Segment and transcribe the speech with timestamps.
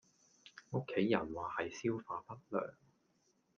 [0.71, 2.73] 屋企人話係消化不良